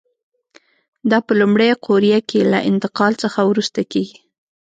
[1.09, 4.17] دا په لومړۍ قوریه کې له انتقال څخه وروسته کېږي.